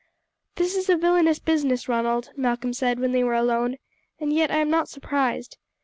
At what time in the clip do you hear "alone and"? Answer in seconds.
3.35-4.33